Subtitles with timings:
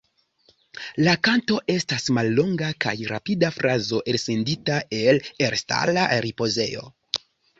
[1.07, 6.87] La kanto estas mallonga kaj rapida frazo elsendita el elstara ripozejo.